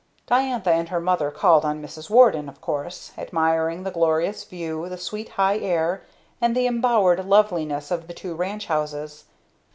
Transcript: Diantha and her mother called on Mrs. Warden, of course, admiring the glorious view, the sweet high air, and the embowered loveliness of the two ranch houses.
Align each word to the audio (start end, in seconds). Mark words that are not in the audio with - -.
Diantha 0.25 0.71
and 0.71 0.89
her 0.89 0.99
mother 0.99 1.29
called 1.29 1.63
on 1.63 1.79
Mrs. 1.79 2.09
Warden, 2.09 2.49
of 2.49 2.59
course, 2.59 3.11
admiring 3.19 3.83
the 3.83 3.91
glorious 3.91 4.43
view, 4.43 4.89
the 4.89 4.97
sweet 4.97 5.29
high 5.29 5.59
air, 5.59 6.01
and 6.41 6.55
the 6.55 6.65
embowered 6.65 7.23
loveliness 7.25 7.91
of 7.91 8.07
the 8.07 8.13
two 8.15 8.33
ranch 8.33 8.65
houses. 8.65 9.25